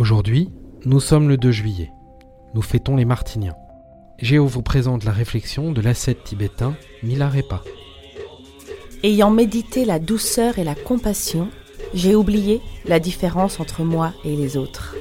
[0.00, 0.48] Aujourd'hui,
[0.86, 1.92] nous sommes le 2 juillet.
[2.54, 3.54] Nous fêtons les Martiniens.
[4.16, 7.62] Géo vous présente la réflexion de l'ascète tibétain Milarepa.
[9.02, 11.50] Ayant médité la douceur et la compassion,
[11.92, 14.96] j'ai oublié la différence entre moi et les autres.